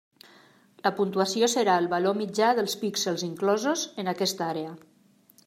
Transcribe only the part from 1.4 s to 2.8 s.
serà el valor mitjà dels